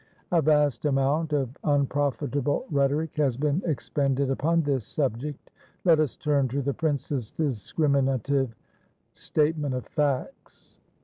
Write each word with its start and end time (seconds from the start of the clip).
A 0.31 0.41
vast 0.41 0.85
amount 0.85 1.31
of 1.31 1.55
unprofitable 1.63 2.65
rhetoric 2.71 3.15
has 3.17 3.37
been 3.37 3.61
expended 3.67 4.31
upon 4.31 4.63
this 4.63 4.83
subject. 4.83 5.51
Let 5.85 5.99
us 5.99 6.15
turn 6.15 6.47
to 6.47 6.63
the 6.63 6.73
princess's 6.73 7.29
discriminative 7.33 8.55
statement 9.13 9.75
of 9.75 9.85
facts. 9.85 10.79